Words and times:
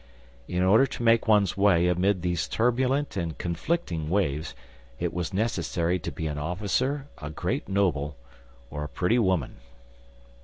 In 0.47 0.63
order 0.63 0.87
to 0.87 1.03
make 1.03 1.27
one's 1.27 1.55
way 1.55 1.87
amid 1.87 2.23
these 2.23 2.47
turbulent 2.47 3.15
and 3.15 3.37
conflicting 3.37 4.09
waves, 4.09 4.55
it 4.99 5.13
was 5.13 5.31
necessary 5.31 5.99
to 5.99 6.11
be 6.11 6.25
an 6.25 6.39
officer, 6.39 7.05
a 7.19 7.29
great 7.29 7.69
noble, 7.69 8.15
or 8.71 8.83
a 8.83 8.89
pretty 8.89 9.19
woman. 9.19 9.57